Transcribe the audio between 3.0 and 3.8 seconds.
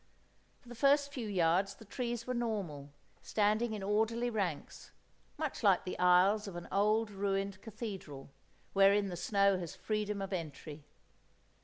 standing